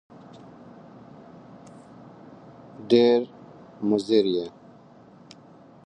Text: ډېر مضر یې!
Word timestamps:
ډېر 2.89 3.19
مضر 3.89 4.23
یې! 4.35 4.45